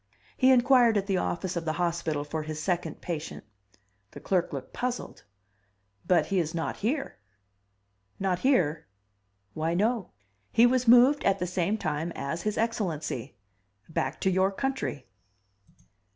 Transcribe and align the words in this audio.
He 0.35 0.49
inquired 0.49 0.97
at 0.97 1.05
the 1.05 1.17
office 1.17 1.55
of 1.55 1.63
the 1.63 1.73
hospital 1.77 2.23
for 2.23 2.41
his 2.41 2.59
second 2.59 3.01
patient. 3.01 3.43
The 4.13 4.19
clerk 4.19 4.51
looked 4.51 4.73
puzzled. 4.73 5.25
"But 6.07 6.25
he 6.25 6.39
is 6.39 6.55
not 6.55 6.77
here...." 6.77 7.19
"Not 8.19 8.39
here?" 8.39 8.87
"Why, 9.53 9.75
no. 9.75 10.09
He 10.51 10.65
was 10.65 10.87
moved 10.87 11.23
at 11.23 11.37
the 11.37 11.45
same 11.45 11.77
time 11.77 12.11
as 12.15 12.41
His 12.41 12.57
Excellency 12.57 13.35
back 13.91 14.19
to 14.21 14.31
your 14.31 14.51
country." 14.51 15.05